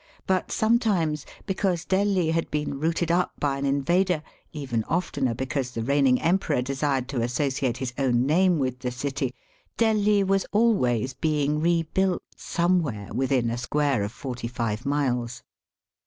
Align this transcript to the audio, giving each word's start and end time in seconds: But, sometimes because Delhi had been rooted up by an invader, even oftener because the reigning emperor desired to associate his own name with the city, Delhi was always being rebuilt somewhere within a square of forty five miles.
But, 0.25 0.51
sometimes 0.51 1.27
because 1.45 1.85
Delhi 1.85 2.31
had 2.31 2.49
been 2.49 2.79
rooted 2.79 3.11
up 3.11 3.33
by 3.39 3.59
an 3.59 3.67
invader, 3.67 4.23
even 4.51 4.83
oftener 4.85 5.35
because 5.35 5.69
the 5.73 5.83
reigning 5.83 6.19
emperor 6.19 6.63
desired 6.63 7.07
to 7.09 7.21
associate 7.21 7.77
his 7.77 7.93
own 7.99 8.25
name 8.25 8.57
with 8.57 8.79
the 8.79 8.89
city, 8.89 9.35
Delhi 9.77 10.23
was 10.23 10.47
always 10.51 11.13
being 11.13 11.59
rebuilt 11.61 12.23
somewhere 12.35 13.09
within 13.13 13.51
a 13.51 13.59
square 13.59 14.01
of 14.01 14.11
forty 14.11 14.47
five 14.47 14.87
miles. 14.87 15.43